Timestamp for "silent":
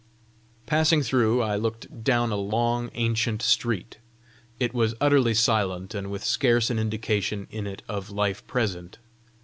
5.35-5.93